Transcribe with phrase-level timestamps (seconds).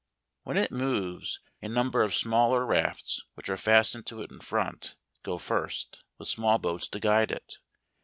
[0.45, 4.39] 73 When it moves, a number of smaller rafts, which are fastened to it in
[4.39, 7.59] front, go first; with small boats to guide it.